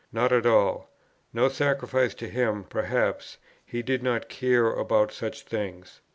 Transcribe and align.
Not 0.11 0.31
at 0.31 0.47
all.... 0.47 0.89
No 1.31 1.47
sacrifice 1.47 2.15
to 2.15 2.27
him 2.27 2.63
perhaps, 2.63 3.37
he 3.63 3.83
did 3.83 4.01
not 4.01 4.29
care 4.29 4.73
about 4.73 5.11
such 5.13 5.43
things." 5.43 6.01